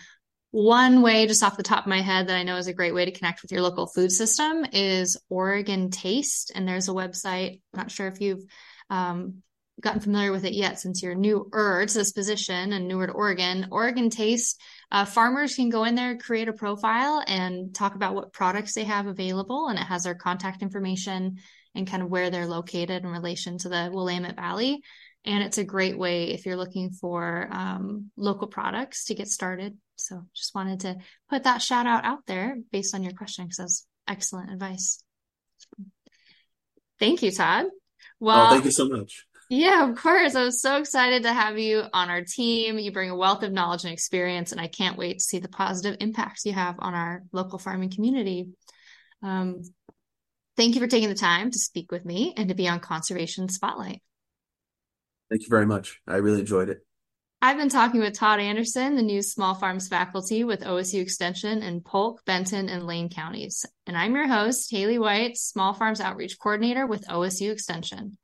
one 0.54 1.02
way, 1.02 1.26
just 1.26 1.42
off 1.42 1.58
the 1.58 1.64
top 1.64 1.86
of 1.86 1.90
my 1.90 2.02
head, 2.02 2.28
that 2.28 2.38
I 2.38 2.44
know 2.44 2.58
is 2.58 2.68
a 2.68 2.74
great 2.74 2.94
way 2.94 3.06
to 3.06 3.12
connect 3.12 3.42
with 3.42 3.52
your 3.52 3.64
local 3.64 3.88
food 3.88 4.12
system 4.12 4.64
is 4.72 5.18
Oregon 5.28 5.90
Taste. 5.90 6.52
And 6.54 6.68
there's 6.68 6.88
a 6.90 6.92
website. 6.94 7.60
I'm 7.74 7.80
not 7.80 7.90
sure 7.90 8.06
if 8.06 8.22
you've 8.22 8.44
um, 8.88 9.42
gotten 9.82 10.00
familiar 10.00 10.32
with 10.32 10.46
it 10.46 10.54
yet 10.54 10.80
since 10.80 11.02
you're 11.02 11.16
newer 11.16 11.88
to 11.88 11.94
this 11.94 12.12
position 12.12 12.72
and 12.72 12.88
newer 12.88 13.08
to 13.08 13.14
Oregon. 13.14 13.70
Oregon 13.72 14.12
Taste, 14.12 14.62
uh, 14.92 15.06
farmers 15.06 15.56
can 15.56 15.70
go 15.70 15.86
in 15.86 15.96
there, 15.96 16.20
create 16.20 16.48
a 16.48 16.54
profile, 16.54 17.24
and 17.26 17.74
talk 17.74 17.96
about 17.96 18.14
what 18.14 18.32
products 18.32 18.76
they 18.76 18.84
have 18.84 19.08
available. 19.08 19.70
And 19.70 19.80
it 19.80 19.86
has 19.86 20.04
their 20.04 20.14
contact 20.14 20.62
information 20.62 21.38
and 21.74 21.88
kind 21.88 22.04
of 22.04 22.12
where 22.12 22.30
they're 22.30 22.46
located 22.46 23.04
in 23.04 23.08
relation 23.08 23.58
to 23.58 23.70
the 23.70 23.90
Willamette 23.92 24.36
Valley. 24.36 24.84
And 25.26 25.42
it's 25.44 25.58
a 25.58 25.64
great 25.64 25.98
way 25.98 26.26
if 26.26 26.46
you're 26.46 26.58
looking 26.58 26.92
for 26.92 27.50
um, 27.52 28.12
local 28.16 28.46
products 28.46 29.06
to 29.06 29.16
get 29.16 29.28
started. 29.30 29.80
So 29.96 30.24
just 30.34 30.56
wanted 30.56 30.82
to 30.82 30.98
put 31.30 31.44
that 31.44 31.62
shout 31.62 31.88
out 31.88 32.06
out 32.06 32.26
there 32.28 32.58
based 32.72 32.96
on 32.96 33.04
your 33.04 33.14
question 33.14 33.46
because 33.46 33.58
that's 33.58 33.88
excellent 34.08 34.52
advice. 34.52 35.04
Thank 37.00 37.22
you, 37.22 37.32
Todd. 37.32 37.66
Well, 38.20 38.48
oh, 38.48 38.50
thank 38.52 38.66
you 38.66 38.72
so 38.72 38.88
much. 38.88 39.26
Yeah, 39.50 39.90
of 39.90 39.98
course. 39.98 40.36
I 40.36 40.44
was 40.44 40.62
so 40.62 40.78
excited 40.78 41.24
to 41.24 41.34
have 41.34 41.60
you 41.60 41.84
on 41.94 42.10
our 42.10 42.24
team. 42.24 42.80
You 42.80 42.92
bring 42.92 43.10
a 43.10 43.16
wealth 43.16 43.44
of 43.44 43.52
knowledge 43.52 43.84
and 43.84 43.94
experience, 43.94 44.52
and 44.52 44.60
I 44.60 44.68
can't 44.68 44.98
wait 44.98 45.20
to 45.20 45.24
see 45.24 45.40
the 45.40 45.50
positive 45.50 45.98
impacts 46.00 46.46
you 46.46 46.54
have 46.54 46.76
on 46.80 46.94
our 46.94 47.24
local 47.32 47.60
farming 47.60 47.92
community. 47.92 48.50
Um, 49.22 49.62
thank 50.58 50.76
you 50.76 50.82
for 50.82 50.88
taking 50.88 51.10
the 51.10 51.16
time 51.16 51.52
to 51.52 51.60
speak 51.60 51.92
with 51.92 52.06
me 52.06 52.34
and 52.36 52.50
to 52.50 52.56
be 52.56 52.68
on 52.68 52.80
Conservation 52.80 53.50
Spotlight. 53.50 54.02
Thank 55.30 55.44
you 55.44 55.50
very 55.50 55.66
much. 55.66 56.00
I 56.08 56.18
really 56.18 56.40
enjoyed 56.40 56.70
it. 56.70 56.80
I've 57.44 57.58
been 57.58 57.68
talking 57.68 58.00
with 58.00 58.14
Todd 58.14 58.40
Anderson, 58.40 58.96
the 58.96 59.02
new 59.02 59.22
small 59.22 59.54
farms 59.54 59.90
faculty 59.90 60.46
with 60.46 60.62
OSU 60.62 61.02
Extension 61.02 61.62
in 61.62 61.82
Polk, 61.82 62.24
Benton, 62.24 62.70
and 62.70 62.88
Lane 62.88 63.10
counties. 63.10 63.66
And 63.86 63.98
I'm 63.98 64.16
your 64.16 64.30
host, 64.30 64.72
Haley 64.72 64.98
White, 64.98 65.36
Small 65.36 65.74
Farms 65.74 66.00
Outreach 66.00 66.40
Coordinator 66.40 66.88
with 66.88 67.06
OSU 67.10 67.52
Extension. 67.52 68.18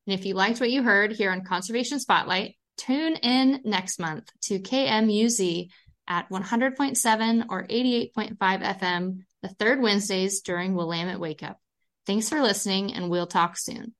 And 0.07 0.19
if 0.19 0.27
you 0.27 0.35
liked 0.35 0.61
what 0.61 0.71
you 0.71 0.83
heard 0.83 1.13
here 1.13 1.31
on 1.31 1.45
Conservation 1.45 2.01
Spotlight, 2.01 2.57
tune 2.77 3.15
in 3.17 3.61
next 3.65 4.01
month 4.01 4.31
to 4.43 4.59
KMUZ 4.59 5.69
at 6.09 6.29
100.7 6.29 7.47
or 7.49 7.67
88.5 7.67 8.37
FM 8.39 9.19
the 9.43 9.49
third 9.49 9.81
Wednesdays 9.81 10.41
during 10.41 10.75
Willamette 10.75 11.21
Wake 11.21 11.43
Up. 11.43 11.59
Thanks 12.07 12.29
for 12.29 12.41
listening, 12.41 12.95
and 12.95 13.11
we'll 13.11 13.27
talk 13.27 13.57
soon. 13.57 13.95